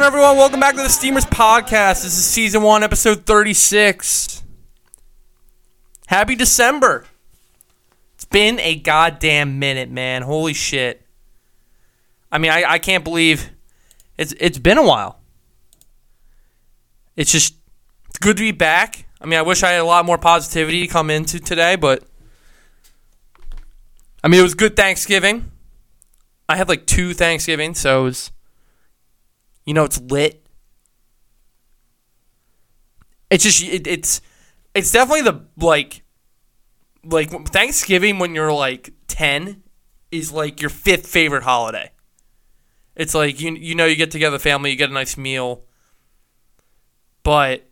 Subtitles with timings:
[0.00, 0.36] on, everyone?
[0.38, 2.04] Welcome back to the Steamers Podcast.
[2.04, 4.42] This is season one, episode 36.
[6.06, 7.04] Happy December.
[8.14, 10.22] It's been a goddamn minute, man.
[10.22, 11.04] Holy shit.
[12.32, 13.50] I mean, I, I can't believe
[14.16, 15.20] it's it's been a while.
[17.14, 17.56] It's just
[18.08, 19.06] it's good to be back.
[19.20, 22.04] I mean, I wish I had a lot more positivity to come into today, but
[24.24, 25.50] I mean, it was good Thanksgiving.
[26.48, 28.30] I had like two Thanksgiving, so it was
[29.64, 30.46] you know, it's lit.
[33.30, 34.20] It's just it, it's
[34.74, 36.02] it's definitely the like
[37.04, 39.62] like Thanksgiving when you're like 10
[40.10, 41.92] is like your fifth favorite holiday.
[42.96, 45.64] It's like you you know you get together family, you get a nice meal.
[47.22, 47.68] But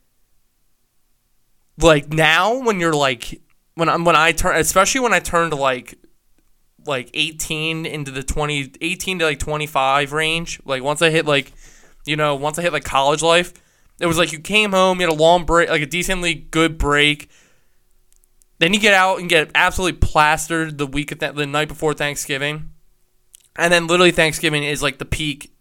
[1.81, 3.41] like now when you're like
[3.75, 5.99] when I'm when I turn especially when I turned like
[6.87, 11.53] like 18 into the 20 18 to like 25 range, like once I hit like
[12.09, 13.53] you know, once I hit like college life,
[14.01, 16.79] it was like you came home, you had a long break, like a decently good
[16.79, 17.29] break.
[18.59, 21.95] Then you get out and get absolutely plastered the week of th- the night before
[21.95, 22.71] Thanksgiving,
[23.57, 25.53] and then literally Thanksgiving is like the peak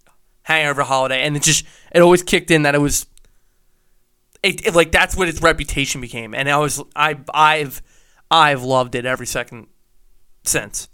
[0.44, 3.06] hangover holiday, and it just it always kicked in that it was,
[4.42, 7.82] it, it like that's what its reputation became, and I was I I've
[8.32, 9.67] I've loved it every second
[10.44, 10.88] since.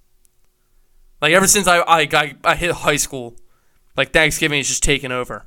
[1.21, 3.35] Like ever since I I I, I hit high school,
[3.95, 5.45] like Thanksgiving is just taking over.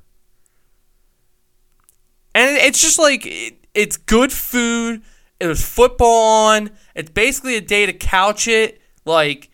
[2.35, 5.03] And it's just like it, it's good food.
[5.41, 6.71] There's football on.
[6.95, 8.81] It's basically a day to couch it.
[9.05, 9.51] Like,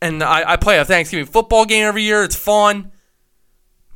[0.00, 2.22] and I, I play a Thanksgiving football game every year.
[2.22, 2.92] It's fun.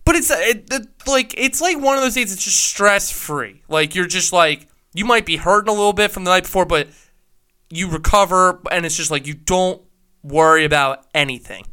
[0.04, 2.33] But it's it, it, like it's like one of those days.
[2.33, 3.62] It's just stress free.
[3.69, 6.66] Like you're just like you might be hurting a little bit from the night before,
[6.66, 6.88] but
[7.71, 9.83] you recover, and it's just like you don't
[10.22, 11.65] worry about anything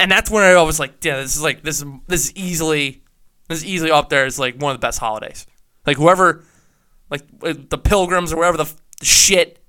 [0.00, 3.02] and that's when I was like, yeah, this is like this is this is easily
[3.48, 5.46] this is easily up there as like one of the best holidays.
[5.86, 6.44] Like whoever,
[7.10, 9.60] like uh, the pilgrims or whatever the f- shit.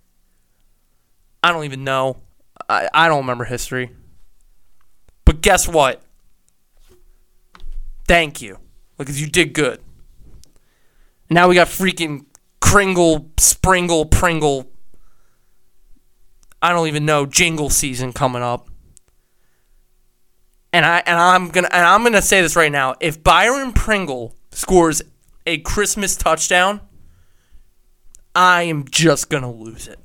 [1.44, 2.18] I don't even know.
[2.68, 3.92] I, I don't remember history.
[5.26, 6.02] But guess what?
[8.08, 8.58] Thank you.
[8.98, 9.82] Because you did good.
[11.30, 12.26] Now we got freaking
[12.62, 14.72] Kringle, Springle, Pringle.
[16.62, 18.70] I don't even know jingle season coming up
[20.76, 22.96] and I and I'm gonna and I'm gonna say this right now.
[23.00, 25.02] If Byron Pringle scores
[25.48, 26.82] a Christmas touchdown,
[28.36, 30.00] I am just gonna lose it.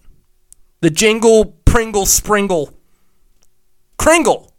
[0.81, 2.73] The jingle, Pringle, Springle,
[3.99, 4.53] Kringle.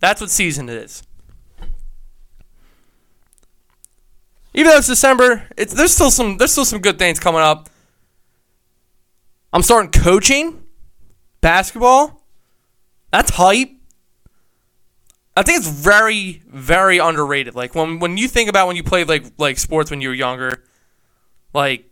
[0.00, 1.04] That's what season it is.
[4.54, 7.70] Even though it's December, it's there's still some there's still some good things coming up.
[9.52, 10.64] I'm starting coaching
[11.40, 12.24] basketball.
[13.12, 13.81] That's hype.
[15.36, 17.54] I think it's very, very underrated.
[17.54, 20.14] Like when when you think about when you played like like sports when you were
[20.14, 20.62] younger,
[21.54, 21.90] like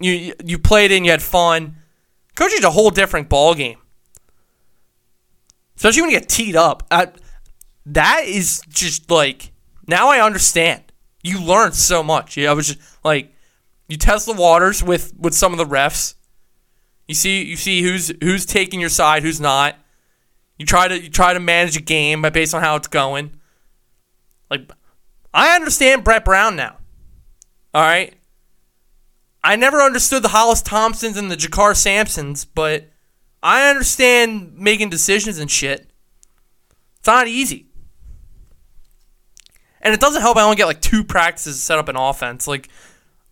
[0.00, 1.76] you you played and you had fun.
[2.34, 3.78] Coaching's a whole different ball game,
[5.76, 6.82] especially when you get teed up.
[6.90, 7.08] I,
[7.86, 9.52] that is just like
[9.86, 10.82] now I understand.
[11.22, 12.36] You learn so much.
[12.36, 13.32] Yeah, I was just like
[13.86, 16.14] you test the waters with with some of the refs.
[17.06, 19.76] You see you see who's who's taking your side, who's not.
[20.62, 23.32] You try to you try to manage a game based on how it's going.
[24.48, 24.70] Like
[25.34, 26.76] I understand Brett Brown now.
[27.74, 28.14] All right.
[29.42, 32.90] I never understood the Hollis Thompsons and the JaKarr Sampsons, but
[33.42, 35.90] I understand making decisions and shit.
[37.00, 37.66] It's not easy.
[39.80, 42.46] And it doesn't help I only get like two practices to set up an offense.
[42.46, 42.68] Like,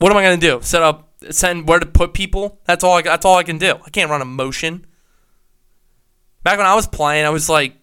[0.00, 0.58] what am I gonna do?
[0.62, 2.58] Set up send where to put people?
[2.64, 3.78] That's all I, that's all I can do.
[3.86, 4.84] I can't run a motion.
[6.42, 7.74] Back when I was playing, I was like,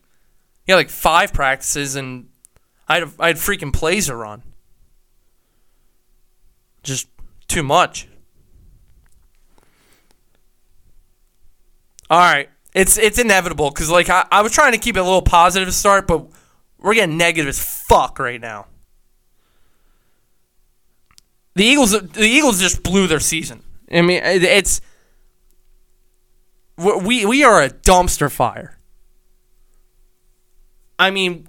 [0.65, 2.29] yeah, like five practices, and
[2.87, 4.43] I had I had freaking plays to run.
[6.83, 7.07] Just
[7.47, 8.07] too much.
[12.09, 15.03] All right, it's it's inevitable because like I, I was trying to keep it a
[15.03, 16.27] little positive to start, but
[16.79, 18.67] we're getting negative as fuck right now.
[21.55, 23.63] The Eagles the Eagles just blew their season.
[23.91, 24.81] I mean, it's
[26.77, 28.77] we we are a dumpster fire.
[30.99, 31.47] I mean,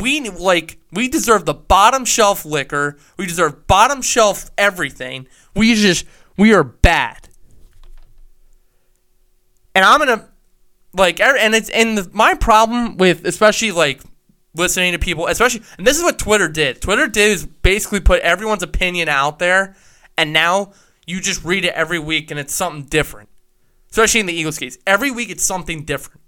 [0.00, 2.98] we like we deserve the bottom shelf liquor.
[3.16, 5.26] We deserve bottom shelf everything.
[5.54, 6.04] We just
[6.36, 7.28] we are bad.
[9.74, 10.28] And I'm gonna
[10.94, 14.00] like er, and it's and the, my problem with especially like
[14.54, 16.80] listening to people, especially and this is what Twitter did.
[16.80, 19.76] Twitter did is basically put everyone's opinion out there,
[20.16, 20.72] and now
[21.06, 23.28] you just read it every week and it's something different.
[23.90, 24.78] Especially in the Eagles case.
[24.86, 26.20] Every week it's something different.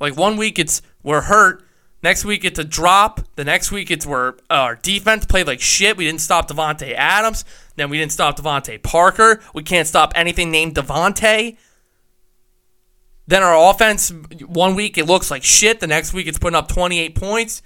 [0.00, 1.64] Like one week it's we're hurt,
[2.02, 5.60] next week it's a drop, the next week it's we're uh, our defense played like
[5.60, 5.96] shit.
[5.96, 7.44] We didn't stop Davante Adams,
[7.76, 9.40] then we didn't stop DeVante Parker.
[9.54, 11.56] We can't stop anything named Davante.
[13.26, 14.12] Then our offense,
[14.46, 15.80] one week it looks like shit.
[15.80, 17.62] The next week it's putting up 28 points.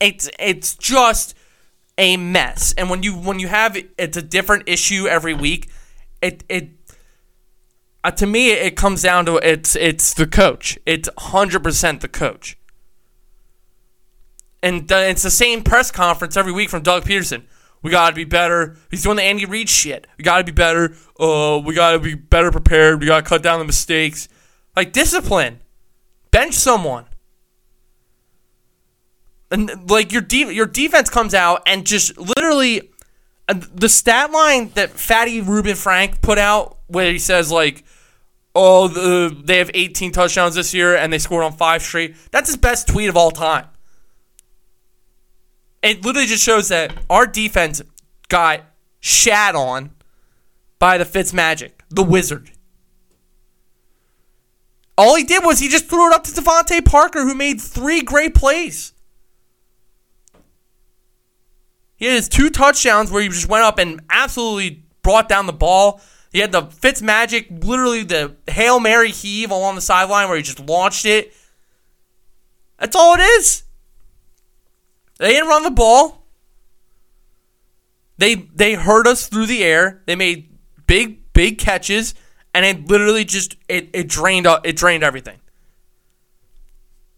[0.00, 1.34] It's it's just
[1.98, 2.74] a mess.
[2.76, 5.70] And when you when you have it's a different issue every week,
[6.20, 6.70] it it
[8.04, 10.78] uh, to me it comes down to it's it's the coach.
[10.86, 12.58] It's 100% the coach.
[14.62, 17.44] And uh, it's the same press conference every week from Doug Pederson.
[17.82, 18.76] We got to be better.
[18.90, 20.06] He's doing the Andy Reid shit.
[20.18, 20.96] We got to be better.
[21.20, 23.00] Uh, we got to be better prepared.
[23.00, 24.28] We got to cut down the mistakes.
[24.74, 25.60] Like discipline.
[26.32, 27.04] Bench someone.
[29.50, 32.90] And like your de- your defense comes out and just literally
[33.48, 37.84] uh, the stat line that Fatty Reuben Frank put out where he says like
[38.54, 42.16] oh the, they have 18 touchdowns this year and they scored on five straight.
[42.32, 43.66] That's his best tweet of all time.
[45.82, 47.82] It literally just shows that our defense
[48.28, 48.62] got
[48.98, 49.90] shat on
[50.80, 52.50] by the Fitz Magic, the wizard.
[54.98, 58.00] All he did was he just threw it up to DeVante Parker, who made three
[58.00, 58.92] great plays.
[61.96, 65.52] He had his two touchdowns where he just went up and absolutely brought down the
[65.52, 66.00] ball.
[66.32, 70.42] He had the Fitz Magic, literally the Hail Mary heave along the sideline where he
[70.42, 71.32] just launched it.
[72.78, 73.62] That's all it is.
[75.18, 76.26] They didn't run the ball.
[78.18, 80.02] They they hurt us through the air.
[80.06, 80.50] They made
[80.86, 82.14] big big catches
[82.54, 85.38] and it literally just it, it drained it drained everything.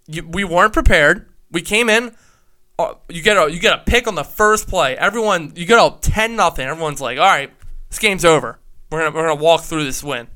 [0.08, 1.28] We weren't prepared.
[1.50, 2.14] We came in.
[2.78, 4.96] Uh, you get a you get a pick on the first play.
[4.96, 6.66] Everyone you get a ten nothing.
[6.66, 7.50] Everyone's like, all right,
[7.88, 8.58] this game's over.
[8.90, 10.28] We're gonna we're gonna walk through this win.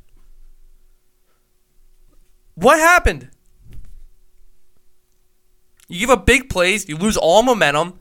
[2.54, 3.30] What happened?
[5.88, 8.00] You give up big plays, you lose all momentum.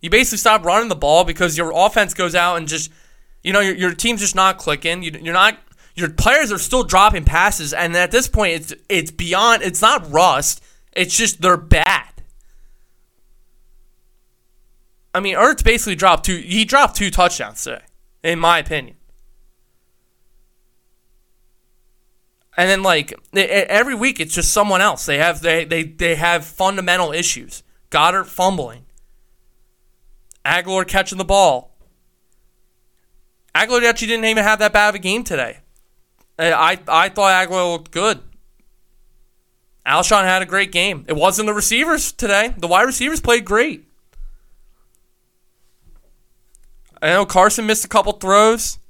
[0.00, 2.90] You basically stop running the ball because your offense goes out and just,
[3.42, 5.02] you know, your, your team's just not clicking.
[5.02, 5.58] You, you're not
[5.94, 9.62] your players are still dropping passes, and at this point, it's it's beyond.
[9.62, 10.62] It's not rust.
[10.92, 11.85] It's just they're bad.
[15.16, 16.36] I mean, Ertz basically dropped two.
[16.36, 17.80] He dropped two touchdowns today,
[18.22, 18.96] in my opinion.
[22.54, 25.06] And then, like every week, it's just someone else.
[25.06, 27.62] They have they they they have fundamental issues.
[27.90, 28.84] Goedert fumbling.
[30.44, 31.78] Agholor catching the ball.
[33.54, 35.60] Agholor actually didn't even have that bad of a game today.
[36.38, 38.20] I I thought Agholor looked good.
[39.86, 41.06] Alshon had a great game.
[41.08, 42.52] It wasn't the receivers today.
[42.58, 43.85] The wide receivers played great.
[47.06, 48.80] I know Carson missed a couple throws,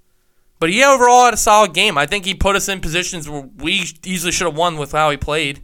[0.58, 1.98] but he overall had a solid game.
[1.98, 5.10] I think he put us in positions where we easily should have won with how
[5.10, 5.60] he played.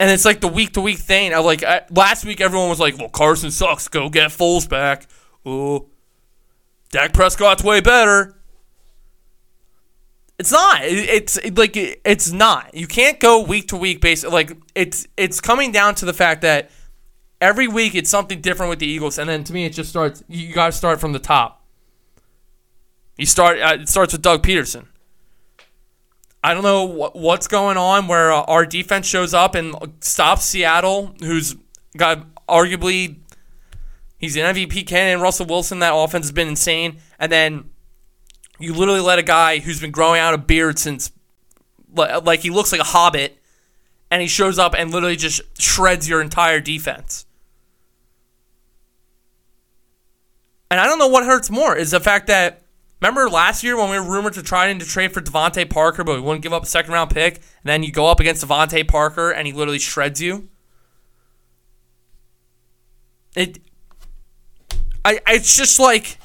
[0.00, 1.32] And it's like the week to week thing.
[1.32, 3.86] I like last week, everyone was like, "Well, Carson sucks.
[3.86, 5.06] Go get Foles back."
[5.46, 5.86] Oh,
[6.90, 8.34] Dak Prescott's way better.
[10.40, 10.80] It's not.
[10.82, 12.74] It's like it's not.
[12.74, 14.26] You can't go week to week based.
[14.26, 16.70] Like it's it's coming down to the fact that
[17.40, 20.22] every week it's something different with the Eagles, and then to me it just starts.
[20.28, 21.64] You got to start from the top.
[23.16, 23.60] You start.
[23.60, 24.86] Uh, it starts with Doug Pederson.
[26.42, 30.44] I don't know what, what's going on where uh, our defense shows up and stops
[30.44, 31.56] Seattle, who's
[31.96, 33.16] got arguably
[34.18, 35.22] he's an MVP candidate.
[35.22, 35.78] Russell Wilson.
[35.78, 37.70] That offense has been insane, and then
[38.58, 41.12] you literally let a guy who's been growing out a beard since,
[41.94, 43.38] like, he looks like a hobbit,
[44.10, 47.24] and he shows up and literally just shreds your entire defense.
[50.70, 52.62] And I don't know what hurts more is the fact that
[53.00, 56.16] remember last year when we were rumored to try to trade for DeVante Parker, but
[56.16, 58.86] we wouldn't give up a second round pick, and then you go up against DeVante
[58.86, 60.48] Parker and he literally shreds you.
[63.34, 63.60] It,
[65.04, 66.18] I, it's just like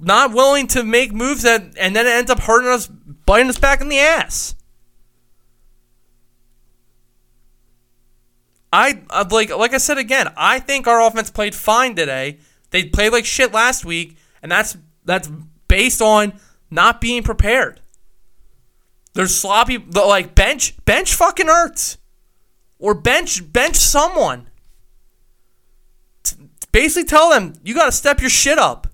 [0.00, 3.58] not willing to make moves that, and then it ends up hurting us, biting us
[3.58, 4.55] back in the ass.
[8.76, 10.30] I uh, like like I said again.
[10.36, 12.40] I think our offense played fine today.
[12.72, 15.30] They played like shit last week, and that's that's
[15.66, 16.34] based on
[16.70, 17.80] not being prepared.
[19.14, 21.96] They're sloppy, like bench bench fucking hurts.
[22.78, 24.48] or bench bench someone.
[26.70, 28.88] Basically, tell them you got to step your shit up.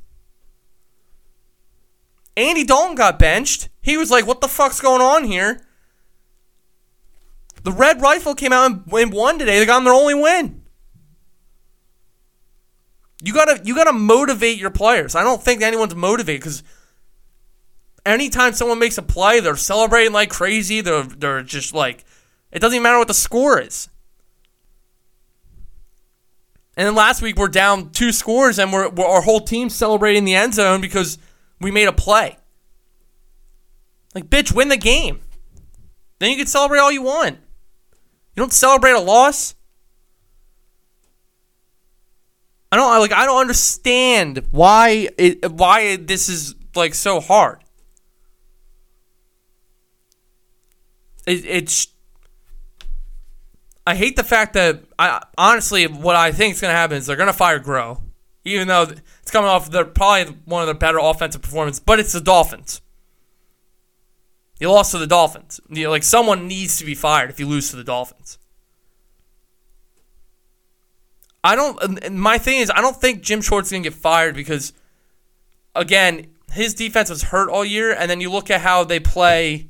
[2.37, 3.69] Andy Dalton got benched.
[3.83, 5.67] He was like, what the fuck's going on here?
[7.63, 9.59] The Red Rifle came out and won today.
[9.59, 10.63] They got their only win.
[13.23, 15.15] You gotta you gotta motivate your players.
[15.15, 16.65] I don't think anyone's motivated because
[18.05, 20.81] anytime someone makes a play, they're celebrating like crazy.
[20.81, 22.05] They're they're just like
[22.51, 23.89] it doesn't even matter what the score is.
[26.77, 30.25] And then last week we're down two scores and we're, we're our whole team celebrating
[30.25, 31.19] the end zone because
[31.61, 32.39] we made a play.
[34.17, 35.21] Like bitch, win the game.
[36.19, 37.39] Then you can celebrate all you want.
[38.35, 39.55] You don't celebrate a loss.
[42.71, 47.63] I don't like I don't understand why it why this is like so hard.
[51.27, 51.89] It, it's
[53.87, 57.07] I hate the fact that I honestly what I think is going to happen is
[57.07, 58.01] they're going to fire Groh,
[58.47, 58.85] even though
[59.21, 62.81] it's coming off they're probably one of the better offensive performances, but it's the Dolphins.
[64.63, 65.61] You lost to the Dolphins.
[65.69, 68.39] You know, like someone needs to be fired if you lose to the Dolphins.
[71.43, 72.13] I don't.
[72.13, 74.73] My thing is, I don't think Jim Schwartz is gonna get fired because,
[75.75, 79.67] again, his defense was hurt all year, and then you look at how they play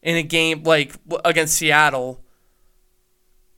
[0.00, 0.94] in a game like
[1.26, 2.24] against Seattle,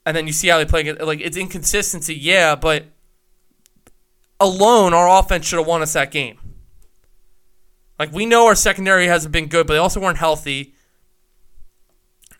[0.04, 0.92] and then you see how they play.
[0.92, 2.86] Like it's inconsistency, yeah, but
[4.40, 6.40] alone, our offense should have won us that game.
[7.98, 10.74] Like we know our secondary hasn't been good, but they also weren't healthy.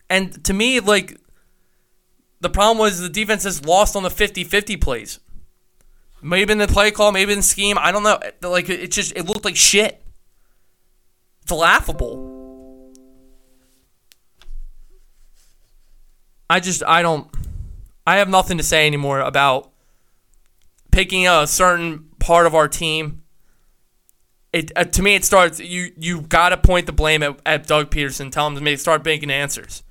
[0.09, 1.19] And to me, like
[2.41, 5.19] the problem was the defense has lost on the 50-50 plays.
[6.21, 7.77] Maybe in the play call, maybe in the scheme.
[7.79, 8.19] I don't know.
[8.41, 10.03] Like it just it looked like shit.
[11.43, 12.93] It's laughable.
[16.49, 17.29] I just I don't
[18.07, 19.71] I have nothing to say anymore about
[20.91, 23.23] picking a certain part of our team.
[24.55, 27.67] It uh, to me it starts you you got to point the blame at, at
[27.67, 28.31] Doug Pederson.
[28.31, 29.83] Tell him to make start making answers.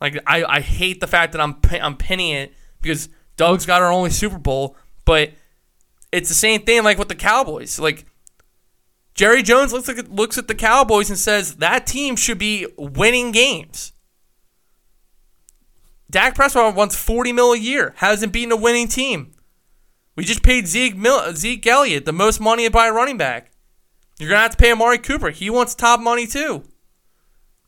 [0.00, 3.90] Like I, I hate the fact that I'm I'm pinning it because Doug's got our
[3.90, 5.32] only Super Bowl, but
[6.12, 7.80] it's the same thing like with the Cowboys.
[7.80, 8.06] Like
[9.14, 13.32] Jerry Jones looks like looks at the Cowboys and says that team should be winning
[13.32, 13.94] games.
[16.08, 19.32] Dak Prescott wants 40 mil a year, hasn't beaten a winning team.
[20.14, 23.50] We just paid Zeke Mil- Zeke Elliott the most money to buy a running back.
[24.18, 25.30] You're gonna have to pay Amari Cooper.
[25.30, 26.64] He wants top money too.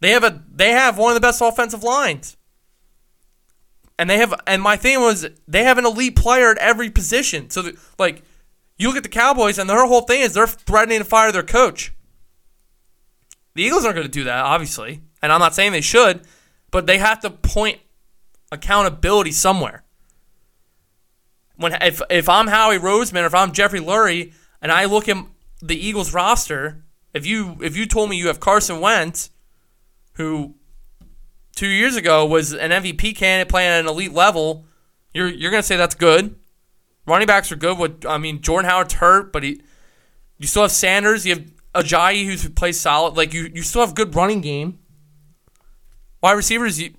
[0.00, 2.37] They have a they have one of the best offensive lines.
[3.99, 7.50] And they have and my thing was they have an elite player at every position.
[7.50, 8.23] So the, like
[8.78, 11.43] you look at the Cowboys and their whole thing is they're threatening to fire their
[11.43, 11.93] coach.
[13.55, 16.21] The Eagles aren't going to do that, obviously, and I'm not saying they should,
[16.71, 17.81] but they have to point
[18.52, 19.83] accountability somewhere.
[21.57, 25.17] When if if I'm Howie Roseman or if I'm Jeffrey Lurie and I look at
[25.61, 26.85] the Eagles roster,
[27.15, 29.31] if you if you told me you have Carson Wentz
[30.15, 30.55] who
[31.55, 34.67] two years ago was an MVP candidate playing at an elite level,
[35.15, 36.37] you're you're gonna say that's good.
[37.07, 37.79] Running backs are good.
[37.79, 39.61] With I mean, Jordan Howard's hurt, but he
[40.38, 41.27] you still have Sanders.
[41.27, 43.17] You have Ajayi who plays solid.
[43.17, 44.79] Like you, you still have good running game.
[46.23, 46.95] Wide receivers, you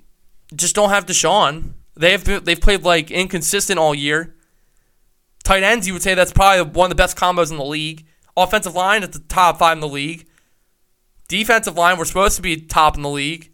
[0.56, 1.74] just don't have DeSean.
[1.96, 4.36] They have they've played like inconsistent all year.
[5.44, 8.06] Tight ends, you would say that's probably one of the best combos in the league.
[8.44, 10.28] Offensive line at the top five in the league.
[11.28, 13.52] Defensive line, we're supposed to be top in the league.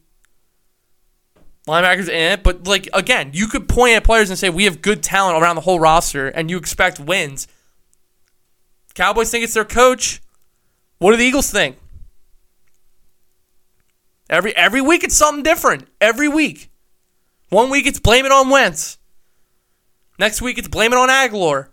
[1.68, 4.84] Linebackers in it, but like again, you could point at players and say we have
[4.84, 7.48] good talent around the whole roster, and you expect wins.
[8.94, 10.22] Cowboys think it's their coach.
[11.00, 11.78] What do the Eagles think?
[14.30, 15.88] Every every week it's something different.
[16.00, 16.72] Every week.
[17.50, 19.00] One week it's blame it on Wentz.
[20.20, 21.70] Next week it's blame it on Agholor.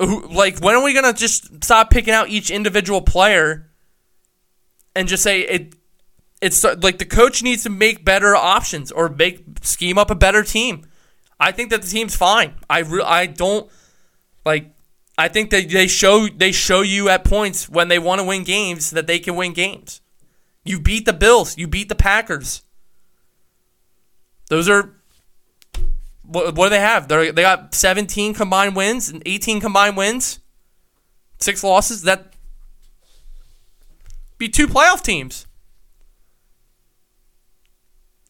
[0.00, 3.70] Like when are we gonna just stop picking out each individual player
[4.94, 5.74] and just say it
[6.40, 10.42] it's like the coach needs to make better options or make scheme up a better
[10.44, 10.86] team?
[11.40, 12.54] I think that the team's fine.
[12.70, 13.70] I re- i don't
[14.44, 14.72] like
[15.16, 18.44] i think that they show they show you at points when they want to win
[18.44, 20.00] games that they can win games.
[20.64, 21.56] You beat the bills.
[21.56, 22.62] You beat the packers.
[24.48, 24.97] Those are
[26.28, 27.08] what, what do they have?
[27.08, 30.40] They they got 17 combined wins and 18 combined wins,
[31.38, 32.02] six losses.
[32.02, 32.34] That
[34.36, 35.46] be two playoff teams.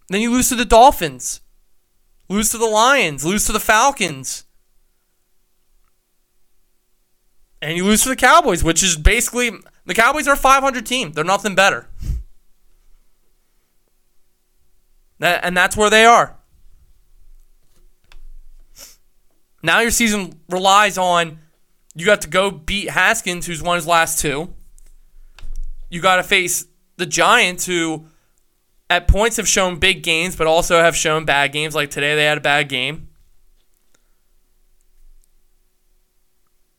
[0.09, 1.41] Then you lose to the Dolphins,
[2.29, 4.45] lose to the Lions, lose to the Falcons,
[7.61, 9.51] and you lose to the Cowboys, which is basically
[9.85, 11.13] the Cowboys are a 500 team.
[11.13, 11.89] They're nothing better.
[15.21, 16.38] and that's where they are.
[19.63, 21.39] Now your season relies on
[21.95, 24.55] you got to go beat Haskins, who's won his last two.
[25.91, 28.07] You got to face the Giants, who
[28.89, 31.75] at points have shown big games, but also have shown bad games.
[31.75, 33.09] Like today, they had a bad game.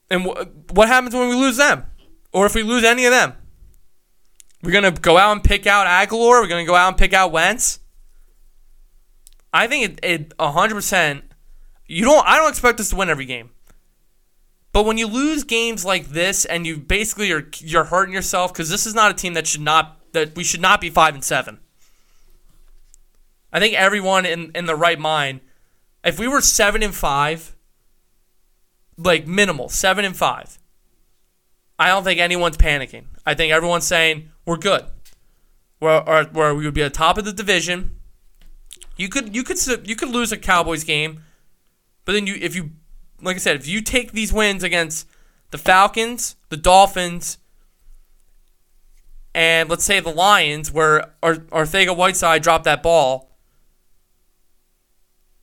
[0.09, 1.85] And wh- what happens when we lose them?
[2.31, 3.33] or if we lose any of them.
[4.61, 6.41] We're gonna go out and pick out Agholor.
[6.41, 7.79] We're gonna go out and pick out Wentz.
[9.53, 11.23] I think it hundred percent.
[11.89, 12.25] You don't.
[12.25, 13.49] I don't expect us to win every game.
[14.71, 18.69] But when you lose games like this, and you basically are you're hurting yourself because
[18.69, 21.23] this is not a team that should not that we should not be five and
[21.23, 21.59] seven.
[23.51, 25.41] I think everyone in in the right mind,
[26.03, 27.55] if we were seven and five,
[28.95, 30.59] like minimal seven and five,
[31.79, 33.05] I don't think anyone's panicking.
[33.25, 34.85] I think everyone's saying we're good.
[35.79, 37.95] Where, where we would be at the top of the division.
[38.95, 41.23] You could you could you could lose a Cowboys game,
[42.09, 42.71] but then you if you
[43.21, 45.07] like I said if you take these wins against
[45.51, 47.37] the Falcons, the Dolphins,
[49.35, 53.29] and let's say the Lions, where Ar- Arcega-Whiteside dropped that ball.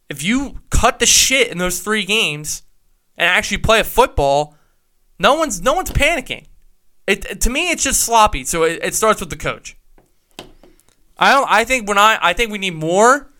[0.08, 2.64] If you cut the shit in those three games
[3.16, 4.56] and actually play a football,
[5.20, 6.46] no one's no one's panicking.
[7.06, 8.42] It, to me, it's just sloppy.
[8.42, 9.76] So it, it starts with the coach.
[11.16, 11.48] I don't.
[11.48, 13.30] I think when I I think we need more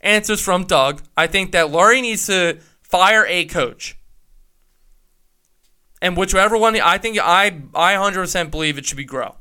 [0.00, 1.02] answers from Doug.
[1.16, 3.96] I think that Lurie needs to fire a coach.
[6.00, 9.34] And whichever one, I think I I 100% believe it should be Groh.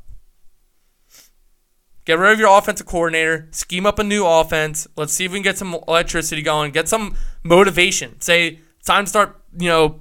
[2.05, 4.87] Get rid of your offensive coordinator, scheme up a new offense.
[4.95, 8.19] Let's see if we can get some electricity going, get some motivation.
[8.21, 9.99] Say time to start, you know,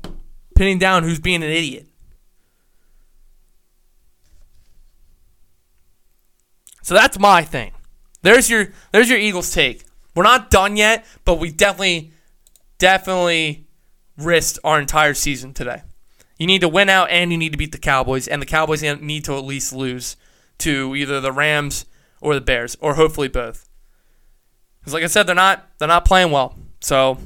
[0.54, 1.86] pinning down who's being an idiot.
[6.82, 7.72] So that's my thing.
[8.22, 9.84] There's your there's your Eagles take.
[10.14, 12.12] We're not done yet, but we definitely
[12.78, 13.66] definitely
[14.16, 15.82] risked our entire season today.
[16.38, 18.82] You need to win out and you need to beat the Cowboys, and the Cowboys
[18.82, 20.16] need to at least lose
[20.58, 21.86] to either the Rams
[22.20, 23.68] or the Bears, or hopefully both.
[24.80, 26.56] Because like I said, they're not they're not playing well.
[26.80, 27.18] So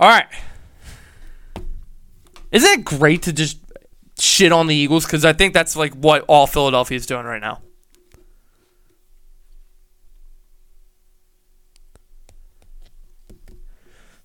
[0.00, 0.26] All right.
[2.52, 3.58] Isn't it great to just
[4.18, 5.04] shit on the Eagles?
[5.04, 7.62] Because I think that's like what all Philadelphia is doing right now.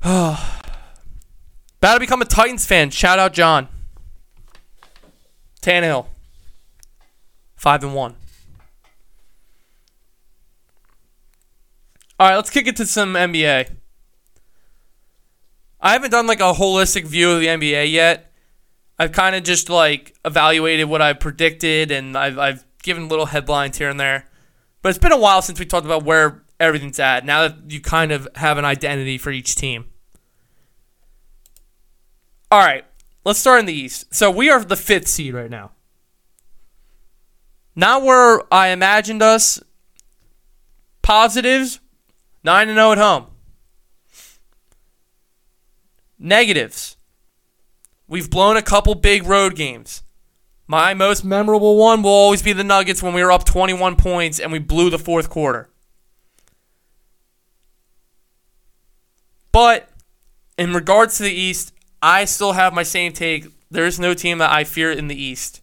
[0.06, 2.90] About to become a Titans fan.
[2.90, 3.70] Shout out John.
[5.62, 6.08] Tannehill.
[7.56, 8.16] Five and one.
[12.20, 13.70] All right, let's kick it to some NBA.
[15.80, 18.34] I haven't done like a holistic view of the NBA yet.
[19.00, 23.78] I've kind of just like evaluated what I predicted and I've, I've given little headlines
[23.78, 24.30] here and there.
[24.82, 27.26] But it's been a while since we talked about where everything's at.
[27.26, 29.86] Now that you kind of have an identity for each team.
[32.54, 32.86] All right,
[33.26, 34.14] let's start in the East.
[34.14, 35.72] So we are the fifth seed right now.
[37.76, 39.60] Not where I imagined us.
[41.02, 41.80] Positives,
[42.44, 43.26] 9 0 at home.
[46.20, 46.96] Negatives.
[48.08, 50.04] We've blown a couple big road games.
[50.68, 54.40] My most memorable one will always be the Nuggets when we were up 21 points
[54.40, 55.72] and we blew the fourth quarter.
[59.52, 59.90] But
[60.56, 61.73] in regards to the East,
[62.04, 63.48] I still have my same take.
[63.72, 65.62] There is no team that I fear in the East.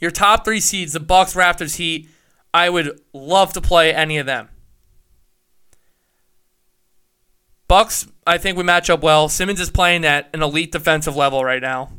[0.00, 2.08] Your top three seeds, the Bucks, Raptors, Heat,
[2.52, 4.48] I would love to play any of them.
[7.68, 9.28] Bucks, I think we match up well.
[9.28, 11.92] Simmons is playing at an elite defensive level right now.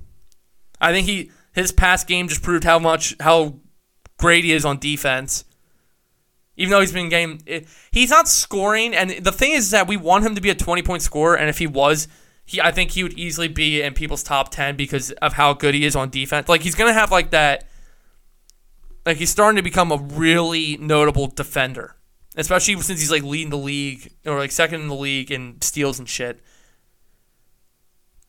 [0.82, 3.56] I think he his past game just proved how much how
[4.17, 5.45] great he is on defense.
[6.58, 7.62] Even though he's been game, eh,
[7.92, 10.82] he's not scoring, and the thing is that we want him to be a twenty
[10.82, 12.08] point scorer, and if he was,
[12.46, 15.74] he I think he would easily be in people's top ten because of how good
[15.74, 16.50] he is on defense.
[16.50, 17.68] Like he's gonna have like that.
[19.06, 21.96] Like he's starting to become a really notable defender
[22.36, 26.00] especially since he's like leading the league or like second in the league in steals
[26.00, 26.40] and shit.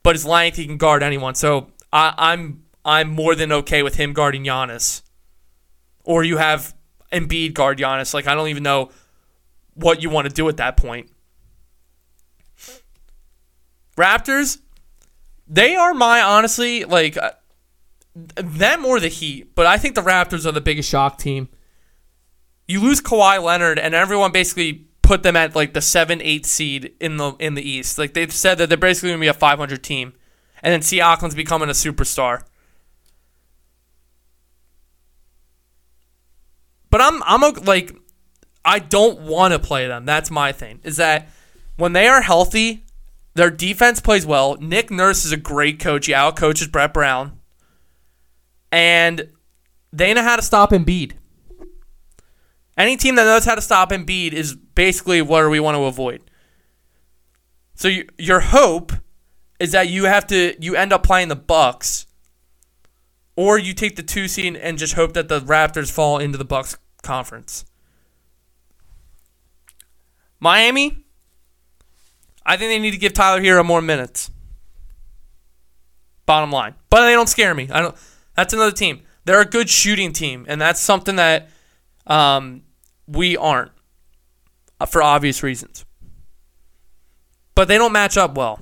[0.03, 1.35] But his length, he can guard anyone.
[1.35, 5.03] So I, I'm I'm more than okay with him guarding Giannis.
[6.05, 6.75] Or you have
[7.13, 8.15] Embiid guard Giannis.
[8.15, 8.91] Like I don't even know
[9.75, 11.11] what you want to do at that point.
[13.97, 14.59] Raptors,
[15.47, 17.33] they are my honestly like uh,
[18.15, 21.49] them or the Heat, but I think the Raptors are the biggest shock team
[22.73, 26.95] you lose Kawhi Leonard, and everyone basically put them at like the seven, eight seed
[27.01, 27.99] in the in the East.
[27.99, 30.15] Like they've said that they're basically gonna be a 500 team,
[30.63, 32.45] and then Siakam's becoming a superstar.
[36.93, 37.97] But I'm I'm a, like
[38.65, 40.05] I don't want to play them.
[40.05, 40.79] That's my thing.
[40.85, 41.31] Is that
[41.77, 42.85] when they are healthy,
[43.33, 44.59] their defense plays well.
[44.61, 46.05] Nick Nurse is a great coach.
[46.05, 47.41] He out coaches Brett Brown,
[48.71, 49.31] and
[49.91, 51.15] they know how to stop Embiid.
[52.77, 56.23] Any team that knows how to stop Embiid is basically what we want to avoid.
[57.75, 58.93] So you, your hope
[59.59, 62.07] is that you have to you end up playing the Bucks,
[63.35, 66.45] or you take the two seed and just hope that the Raptors fall into the
[66.45, 67.65] Bucks conference.
[70.41, 71.05] Miami,
[72.45, 74.31] I think they need to give Tyler Herro more minutes.
[76.27, 77.69] Bottom line, but they don't scare me.
[77.71, 77.97] I don't.
[78.37, 79.03] That's another team.
[79.25, 81.49] They're a good shooting team, and that's something that
[82.07, 82.63] um,
[83.07, 83.73] we aren't
[84.81, 85.85] uh, for obvious reasons.
[87.55, 88.61] But they don't match up well.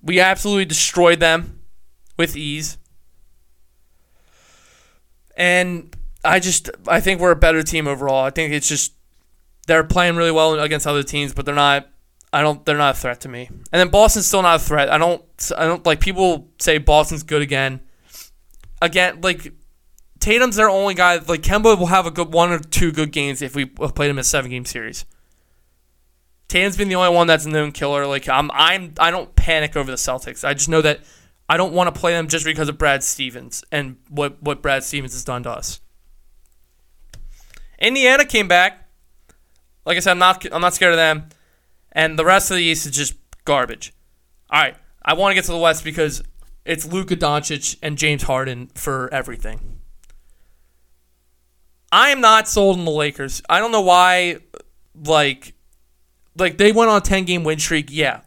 [0.00, 1.60] We absolutely destroyed them
[2.16, 2.78] with ease.
[5.36, 8.24] And I just I think we're a better team overall.
[8.24, 8.92] I think it's just
[9.66, 11.88] they're playing really well against other teams, but they're not
[12.32, 13.46] I don't they're not a threat to me.
[13.46, 14.90] And then Boston's still not a threat.
[14.90, 15.22] I don't
[15.56, 17.80] I don't like people say Boston's good again.
[18.82, 19.52] Again, like
[20.18, 21.16] Tatum's their only guy.
[21.16, 24.16] Like Kemba will have a good one or two good games if we played him
[24.16, 25.04] in a seven game series.
[26.48, 28.06] Tatum's been the only one that's a known killer.
[28.06, 30.44] Like I'm, I'm, I don't panic over the Celtics.
[30.46, 31.00] I just know that
[31.48, 34.82] I don't want to play them just because of Brad Stevens and what what Brad
[34.82, 35.80] Stevens has done to us.
[37.84, 38.88] Indiana came back.
[39.84, 41.28] Like I said, I'm not, I'm not scared of them,
[41.92, 43.92] and the rest of the East is just garbage.
[44.50, 46.22] All right, I want to get to the West because
[46.64, 49.80] it's Luka Doncic and James Harden for everything.
[51.92, 53.42] I am not sold on the Lakers.
[53.48, 54.38] I don't know why.
[54.94, 55.54] Like
[56.36, 58.20] like they went on a 10 game win streak, yeah.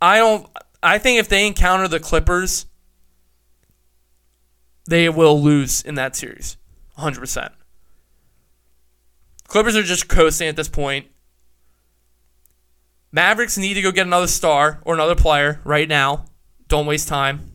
[0.00, 0.48] I don't
[0.82, 2.66] I think if they encounter the Clippers,
[4.88, 6.56] they will lose in that series.
[6.98, 7.50] 100%.
[9.48, 11.06] Clippers are just coasting at this point.
[13.12, 16.26] Mavericks need to go get another star or another player right now.
[16.68, 17.52] Don't waste time.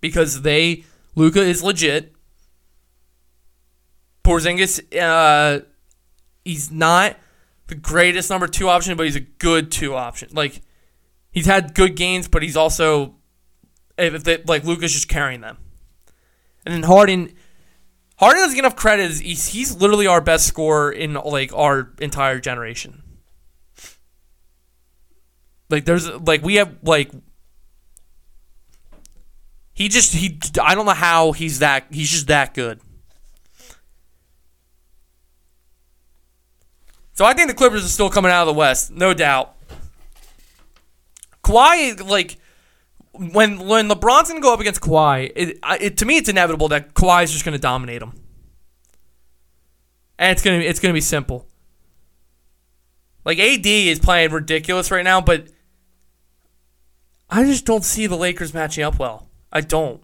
[0.00, 0.84] Because they
[1.14, 2.12] Luka is legit.
[4.24, 5.64] Porzingis uh,
[6.44, 7.16] he's not
[7.68, 10.30] the greatest number two option, but he's a good two option.
[10.32, 10.62] Like
[11.30, 13.14] he's had good gains, but he's also
[13.96, 15.58] if they, like Luka's just carrying them.
[16.64, 17.32] And then Harden,
[18.20, 19.12] Harden doesn't get enough credit.
[19.12, 23.02] He's, he's literally our best scorer in like our entire generation.
[25.70, 27.12] Like there's like we have like
[29.72, 32.80] he just he I don't know how he's that he's just that good.
[37.14, 39.54] So I think the Clippers are still coming out of the West, no doubt.
[41.42, 42.36] Kawhi, like
[43.12, 46.94] when when LeBron's gonna go up against Kawhi, it, it to me it's inevitable that
[46.94, 48.12] Kawhi is just gonna dominate him,
[50.18, 51.46] and it's gonna it's gonna be simple.
[53.24, 55.48] Like AD is playing ridiculous right now, but
[57.28, 59.28] I just don't see the Lakers matching up well.
[59.52, 60.02] I don't.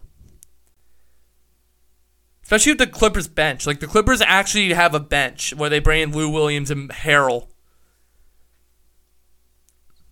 [2.43, 3.67] Especially with the Clippers bench.
[3.67, 7.49] Like the Clippers actually have a bench where they bring in Lou Williams and Harrell.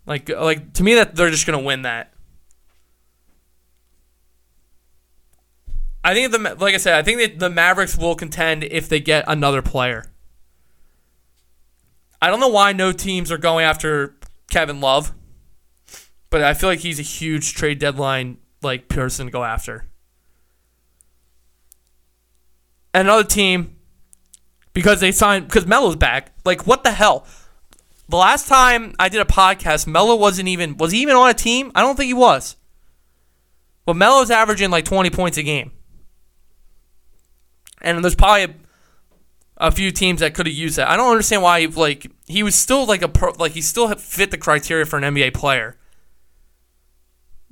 [0.07, 2.14] Like like to me that they're just gonna win that.
[6.05, 9.01] I think the like I said, I think that the Mavericks will contend if they
[9.01, 10.05] get another player.
[12.23, 14.15] I don't know why no teams are going after
[14.51, 15.13] Kevin Love,
[16.31, 19.87] but I feel like he's a huge trade deadline like person to go after
[22.95, 23.77] another team
[24.73, 26.33] because they signed because Melo's back.
[26.45, 27.27] Like what the hell?
[28.09, 31.35] The last time I did a podcast, Melo wasn't even was he even on a
[31.35, 31.73] team?
[31.75, 32.57] I don't think he was.
[33.85, 35.73] But Melo's averaging like 20 points a game.
[37.85, 38.55] And there's probably a,
[39.69, 40.91] a few teams that could have used that.
[40.91, 44.31] I don't understand why like he was still like a pro, like he still fit
[44.31, 45.77] the criteria for an NBA player.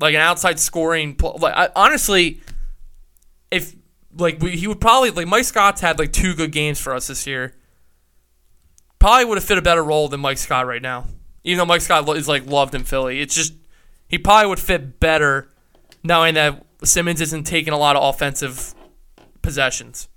[0.01, 2.41] Like an outside scoring like I, honestly
[3.53, 3.77] if
[4.17, 7.07] like we, he would probably like Mike Scott's had like two good games for us
[7.07, 7.55] this year.
[8.99, 11.07] Probably would have fit a better role than Mike Scott right now.
[11.45, 13.55] Even though Mike Scott is like loved in Philly, it's just
[14.09, 15.49] he probably would fit better
[16.03, 18.75] knowing that Simmons isn't taking a lot of offensive
[19.41, 20.09] possessions.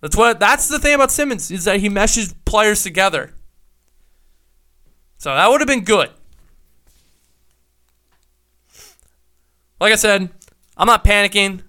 [0.00, 3.34] That's what that's the thing about Simmons is that he meshes players together.
[5.18, 6.10] So that would have been good.
[9.80, 10.28] Like I said,
[10.76, 11.62] I'm not panicking.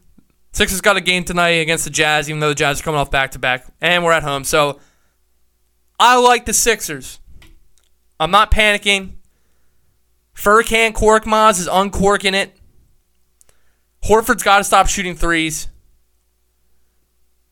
[0.51, 3.11] Sixers got a game tonight against the Jazz, even though the Jazz are coming off
[3.11, 4.43] back to back, and we're at home.
[4.43, 4.79] So
[5.99, 7.19] I like the Sixers.
[8.19, 9.13] I'm not panicking.
[10.35, 12.55] Furkan Korkmaz is uncorking it.
[14.03, 15.68] Horford's got to stop shooting threes.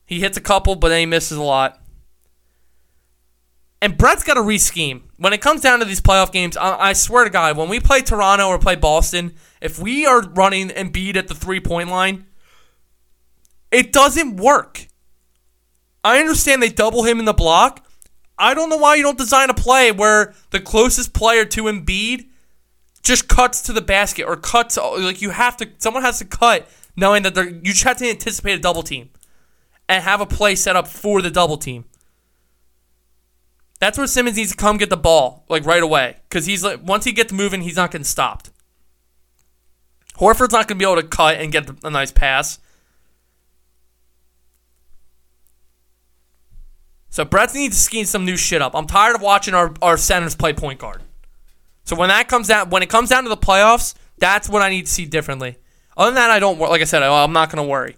[0.08, 1.82] He hits a couple, but then he misses a lot.
[3.82, 5.02] And Brett's got to rescheme.
[5.18, 7.78] When it comes down to these playoff games, I, I, swear to God, when we
[7.78, 12.24] play Toronto or play Boston, if we are running Embiid at the three point line,
[13.70, 14.86] it doesn't work.
[16.02, 17.86] I understand they double him in the block.
[18.38, 22.28] I don't know why you don't design a play where the closest player to Embiid
[23.02, 26.68] just cuts to the basket or cuts like you have to someone has to cut
[26.96, 29.08] knowing that they're you just have to anticipate a double team
[29.88, 31.84] and have a play set up for the double team.
[33.80, 36.80] That's where Simmons needs to come get the ball like right away because he's like
[36.82, 38.50] once he gets moving, he's not getting stopped.
[40.16, 42.58] Horford's not going to be able to cut and get a nice pass.
[47.08, 48.74] So Brett needs to scheme some new shit up.
[48.74, 51.02] I'm tired of watching our, our centers play point guard.
[51.84, 54.68] So when that comes down, when it comes down to the playoffs, that's what I
[54.68, 55.56] need to see differently.
[55.96, 56.58] Other than that, I don't.
[56.58, 57.96] Like I said, I'm not going to worry.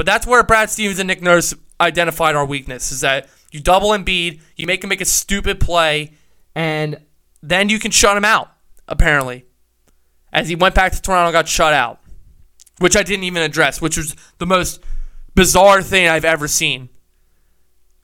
[0.00, 3.90] But that's where Brad Stevens and Nick Nurse identified our weakness: is that you double
[3.90, 6.14] Embiid, you make him make a stupid play,
[6.54, 7.02] and
[7.42, 8.50] then you can shut him out.
[8.88, 9.44] Apparently,
[10.32, 12.00] as he went back to Toronto, got shut out,
[12.78, 14.82] which I didn't even address, which was the most
[15.34, 16.88] bizarre thing I've ever seen.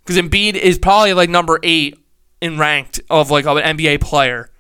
[0.04, 1.98] Because Embiid is probably like number eight
[2.42, 4.50] in ranked of like an NBA player,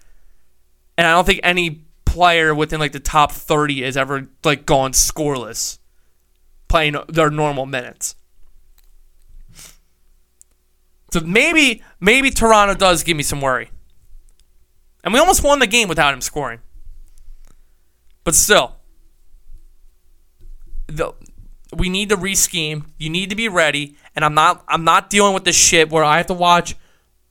[0.96, 4.92] and I don't think any player within like the top thirty has ever like gone
[4.92, 5.80] scoreless,
[6.68, 8.16] playing their normal minutes.
[11.12, 13.70] So maybe maybe Toronto does give me some worry.
[15.04, 16.60] And we almost won the game without him scoring.
[18.24, 18.74] But still,
[20.88, 21.14] the,
[21.72, 22.86] we need to rescheme.
[22.98, 23.96] You need to be ready.
[24.14, 26.74] And I'm not I'm not dealing with this shit where I have to watch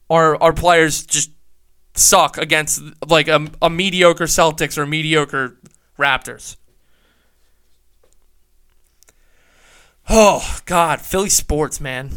[0.09, 1.31] our our players just
[1.95, 5.59] suck against like a, a mediocre Celtics or mediocre
[5.97, 6.57] Raptors.
[10.07, 12.11] Oh God, Philly sports, man.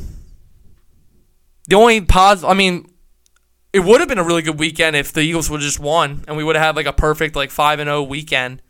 [1.69, 2.91] The only positive, I mean,
[3.73, 6.25] it would have been a really good weekend if the Eagles would have just won,
[6.27, 8.63] and we would have had like a perfect like five and zero weekend.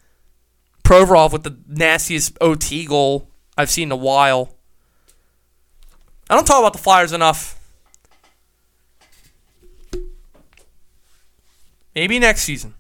[0.85, 4.57] Provorov with the nastiest OT goal I've seen in a while.
[6.31, 7.59] I don't talk about the Flyers enough.
[11.95, 12.75] Maybe next season.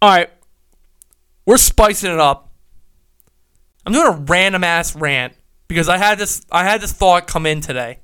[0.00, 0.30] All right.
[1.44, 2.51] We're spicing it up.
[3.86, 5.34] I'm doing a random ass rant
[5.68, 7.98] because I had this I had this thought come in today.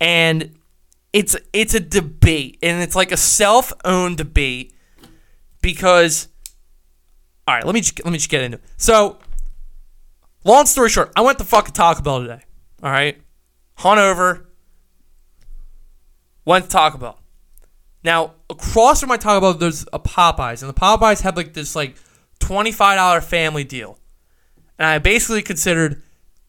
[0.00, 0.58] And
[1.12, 4.74] it's it's a debate and it's like a self-owned debate
[5.62, 6.28] because
[7.46, 8.64] all right, let me just, let me just get into it.
[8.76, 9.18] So,
[10.44, 12.42] long story short, I went to fucking Taco Bell today.
[12.82, 13.20] All right,
[13.76, 14.50] hung over,
[16.44, 17.20] went to Taco Bell.
[18.02, 21.76] Now, across from my Taco Bell, there's a Popeyes, and the Popeyes had like this
[21.76, 21.96] like
[22.44, 23.98] $25 family deal.
[24.78, 26.02] And I basically considered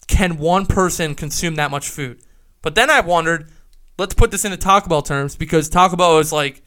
[0.08, 2.22] can one person consume that much food?
[2.62, 3.50] But then I wondered,
[3.98, 6.62] let's put this into Taco Bell terms because Taco Bell is like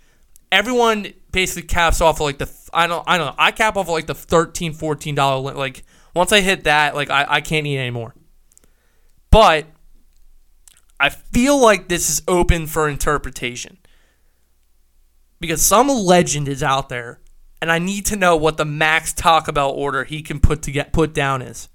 [0.51, 3.35] everyone basically caps off of like the I don't I don't know.
[3.39, 7.11] I cap off of like the $13, 14 dollar like once I hit that like
[7.11, 8.15] I, I can't eat anymore.
[9.31, 9.67] But
[10.99, 13.79] I feel like this is open for interpretation.
[15.41, 17.21] Because some legend is out there
[17.61, 20.71] and I need to know what the max Taco Bell order he can put to
[20.71, 21.69] get put down is.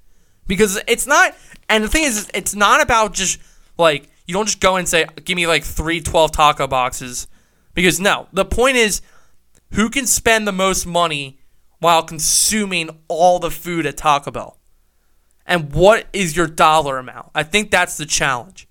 [0.48, 1.36] Because it's not
[1.70, 3.40] and the thing is it's not about just
[3.78, 7.28] like you don't just go and say give me like three 12 taco boxes
[7.74, 9.02] because no, the point is
[9.74, 11.40] who can spend the most money
[11.80, 14.60] while consuming all the food at Taco Bell?
[15.46, 17.30] And what is your dollar amount?
[17.36, 18.68] I think that's the challenge.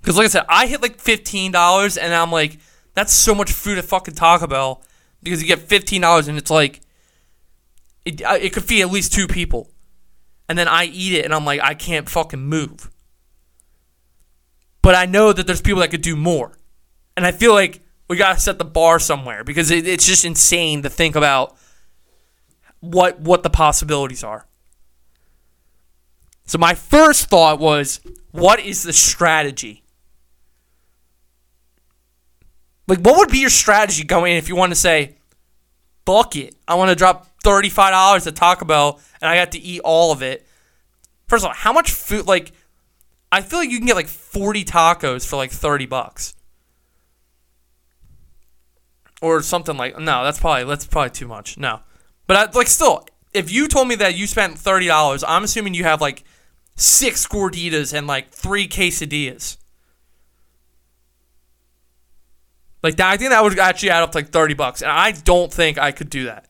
[0.00, 2.58] Because, like I said, I hit like $15 and I'm like,
[2.94, 4.82] that's so much food at fucking Taco Bell
[5.22, 6.80] because you get $15 and it's like,
[8.04, 9.70] it, uh, it could feed at least two people.
[10.48, 12.90] And then I eat it and I'm like, I can't fucking move.
[14.82, 16.58] But I know that there's people that could do more.
[17.16, 20.24] And I feel like we got to set the bar somewhere because it, it's just
[20.24, 21.56] insane to think about
[22.80, 24.46] what what the possibilities are.
[26.46, 29.83] So my first thought was, what is the strategy?
[32.86, 35.16] Like, what would be your strategy going in if you want to say,
[36.04, 39.58] "Fuck it, I want to drop thirty-five dollars at Taco Bell and I got to
[39.58, 40.46] eat all of it"?
[41.28, 42.26] First of all, how much food?
[42.26, 42.52] Like,
[43.32, 46.34] I feel like you can get like forty tacos for like thirty bucks,
[49.22, 49.98] or something like.
[49.98, 51.56] No, that's probably that's probably too much.
[51.56, 51.80] No,
[52.26, 55.72] but I, like still, if you told me that you spent thirty dollars, I'm assuming
[55.72, 56.22] you have like
[56.76, 59.56] six gorditas and like three quesadillas.
[62.84, 65.12] Like that, I think that would actually add up to like thirty bucks, and I
[65.12, 66.48] don't think I could do that.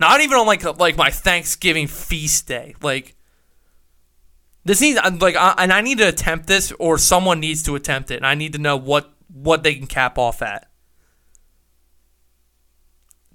[0.00, 2.74] Not even on like like my Thanksgiving feast day.
[2.82, 3.16] Like
[4.64, 8.10] this needs like I, and I need to attempt this, or someone needs to attempt
[8.10, 10.68] it, and I need to know what what they can cap off at.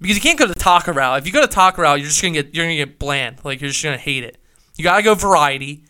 [0.00, 1.18] because you can't go to taco route.
[1.18, 3.40] If you go to taco route, you're just gonna get you're gonna get bland.
[3.44, 4.38] Like you're just gonna hate it.
[4.76, 5.84] You gotta go variety.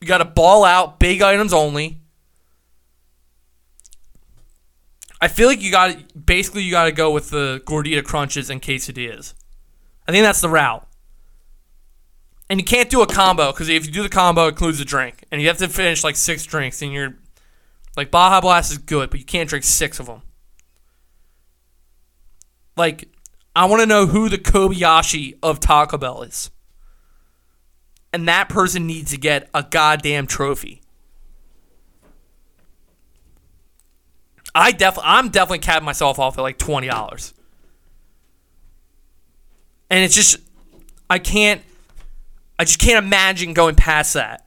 [0.00, 2.00] You gotta ball out, big items only.
[5.20, 8.48] I feel like you got to basically you got to go with the gordita crunches
[8.48, 9.34] and quesadillas.
[10.08, 10.86] I think that's the route.
[12.48, 14.84] And you can't do a combo because if you do the combo, it includes a
[14.84, 17.16] drink, and you have to finish like six drinks, and you're
[17.96, 20.22] like Baja Blast is good, but you can't drink six of them.
[22.76, 23.08] Like,
[23.54, 26.50] I want to know who the Kobayashi of Taco Bell is,
[28.12, 30.82] and that person needs to get a goddamn trophy.
[34.54, 37.32] I definitely, I'm definitely capping myself off at like twenty dollars,
[39.88, 40.38] and it's just,
[41.08, 41.62] I can't,
[42.58, 44.46] I just can't imagine going past that.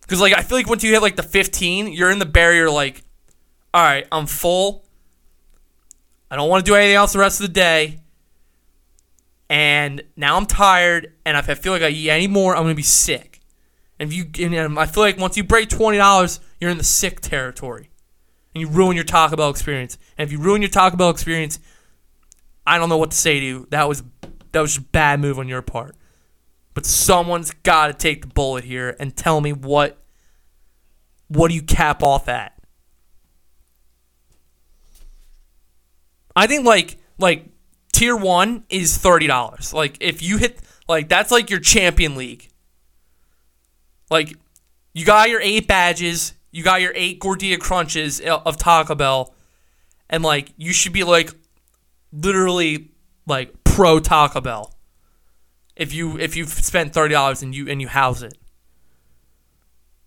[0.00, 2.68] Because like I feel like once you hit like the fifteen, you're in the barrier.
[2.68, 3.04] Like,
[3.72, 4.84] all right, I'm full.
[6.32, 8.00] I don't want to do anything else the rest of the day.
[9.50, 12.76] And now I'm tired, and if I feel like I eat any more, I'm gonna
[12.76, 13.40] be sick.
[13.98, 16.84] And if you, and I feel like once you break twenty dollars, you're in the
[16.84, 17.90] sick territory,
[18.54, 19.98] and you ruin your Taco Bell experience.
[20.16, 21.58] And if you ruin your Taco Bell experience,
[22.64, 23.66] I don't know what to say to you.
[23.70, 24.04] That was
[24.52, 25.96] that was just a bad move on your part.
[26.72, 29.98] But someone's got to take the bullet here and tell me what
[31.26, 32.56] what do you cap off at?
[36.36, 37.46] I think like like
[37.92, 39.72] tier one is thirty dollars.
[39.72, 42.48] Like if you hit like that's like your champion league.
[44.10, 44.34] Like
[44.92, 49.34] you got your eight badges, you got your eight Gordita crunches of Taco Bell,
[50.08, 51.32] and like you should be like
[52.12, 52.90] literally
[53.26, 54.74] like pro Taco Bell.
[55.76, 58.36] If you if you've spent thirty dollars and you and you house it.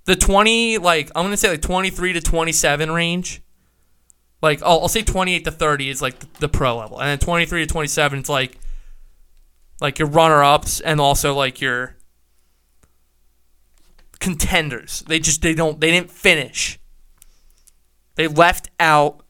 [0.06, 3.42] The twenty like I'm gonna say like twenty three to twenty seven range.
[4.44, 7.08] Like I'll, I'll say twenty eight to thirty is like the, the pro level, and
[7.08, 8.60] then twenty three to twenty seven it's like
[9.80, 11.96] like your runner ups and also like your
[14.20, 15.02] contenders.
[15.08, 16.78] They just they don't they didn't finish.
[18.16, 19.26] They left out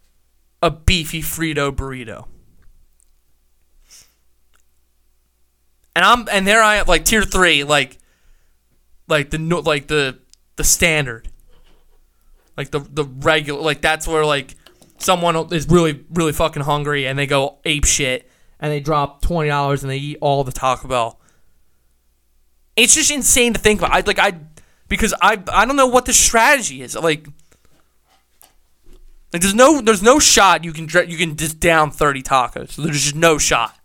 [0.64, 2.26] a beefy Frito burrito.
[5.96, 8.00] And I'm and there I am like tier 3 like
[9.08, 10.18] like the like the
[10.56, 11.28] the standard.
[12.58, 14.56] Like the the regular like that's where like
[15.04, 19.82] someone is really really fucking hungry and they go ape shit and they drop $20
[19.82, 21.20] and they eat all the Taco Bell.
[22.76, 23.92] It's just insane to think about.
[23.92, 24.40] I like I
[24.88, 26.96] because I I don't know what the strategy is.
[26.96, 27.28] Like
[29.32, 32.72] like there's no there's no shot you can you can just down 30 tacos.
[32.72, 33.78] So there's just no shot.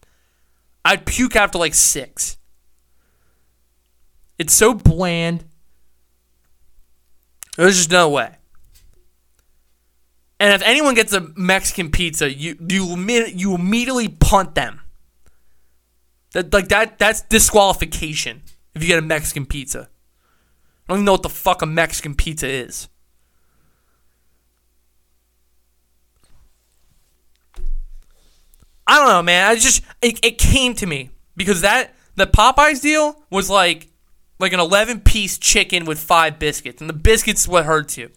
[0.85, 2.39] I'd puke after like 6.
[4.39, 5.45] It's so bland.
[7.57, 8.38] There's just no way.
[10.41, 12.97] And if anyone gets a Mexican pizza, you you
[13.35, 14.81] you immediately punt them.
[16.33, 18.43] That like that that's disqualification
[18.75, 19.89] if you get a Mexican pizza.
[20.89, 22.89] I don't even know what the fuck a Mexican pizza is.
[28.87, 29.51] I don't know, man.
[29.51, 33.89] I just it, it came to me because that the Popeyes deal was like
[34.41, 38.11] like an 11 piece chicken with five biscuits, and the biscuits what hurts you.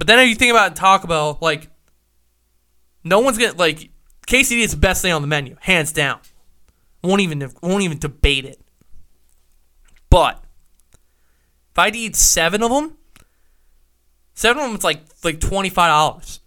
[0.00, 1.68] But then if you think about Taco Bell, like
[3.04, 3.90] no one's gonna like
[4.26, 6.20] KCD is the best thing on the menu, hands down.
[7.04, 8.58] Won't even won't even debate it.
[10.08, 10.42] But
[11.70, 12.96] if I had to eat seven of them,
[14.32, 16.40] seven of them it's like like twenty five dollars.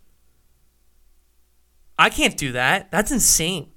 [1.99, 2.89] I can't do that.
[2.89, 3.69] That's insane.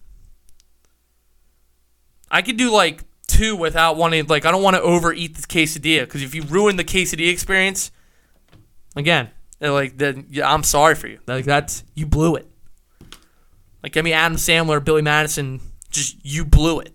[2.31, 6.05] I could do like two without wanting like I don't want to overeat the quesadilla
[6.05, 7.91] because if you ruin the quesadilla experience,
[8.97, 11.19] again, like then yeah, I'm sorry for you.
[11.27, 12.49] Like that's you blew it.
[13.83, 16.95] Like I mean Adam Sandler, Billy Madison, just you blew it.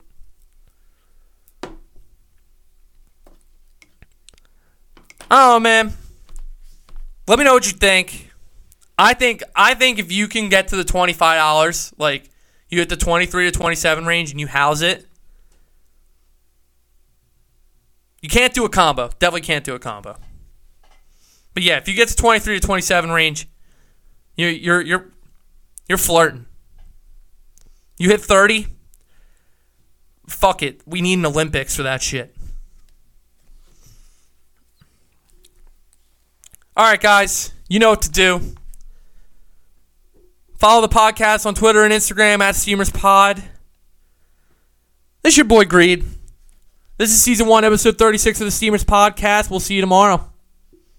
[5.30, 5.94] Oh man.
[7.28, 8.30] Let me know what you think.
[8.98, 12.30] I think I think if you can get to the twenty five dollars, like
[12.70, 15.06] you hit the twenty three to twenty seven range and you house it,
[18.22, 19.10] you can't do a combo.
[19.20, 20.18] Definitely can't do a combo.
[21.54, 23.48] But yeah, if you get to twenty three to twenty seven range,
[24.36, 25.10] you're you're you're
[25.90, 26.46] you're flirting.
[27.98, 28.68] You hit thirty.
[30.28, 30.82] Fuck it.
[30.86, 32.36] We need an Olympics for that shit.
[36.78, 37.52] All right, guys.
[37.68, 38.40] You know what to do.
[40.58, 43.44] Follow the podcast on Twitter and Instagram at Steamers Pod.
[45.22, 46.06] This is your boy Greed.
[46.98, 49.50] This is season one, episode 36 of the Steamers Podcast.
[49.50, 50.31] We'll see you tomorrow.